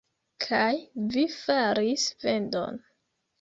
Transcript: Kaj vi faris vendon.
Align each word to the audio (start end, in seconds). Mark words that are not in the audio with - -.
Kaj 0.45 0.71
vi 1.17 1.25
faris 1.35 2.07
vendon. 2.25 2.83